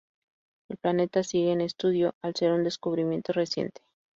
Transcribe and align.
El 0.67 0.77
planeta 0.77 1.21
sigue 1.23 1.51
en 1.51 1.61
estudio 1.61 2.15
al 2.23 2.33
ser 2.35 2.53
un 2.53 2.63
descubrimiento 2.63 3.33
reciente. 3.33 3.83